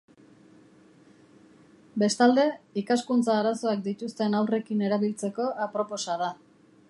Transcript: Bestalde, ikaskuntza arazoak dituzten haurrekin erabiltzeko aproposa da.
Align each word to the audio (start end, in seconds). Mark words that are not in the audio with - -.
Bestalde, 2.03 2.45
ikaskuntza 2.83 3.37
arazoak 3.43 3.85
dituzten 3.89 4.39
haurrekin 4.41 4.83
erabiltzeko 4.89 5.51
aproposa 5.69 6.19
da. 6.25 6.33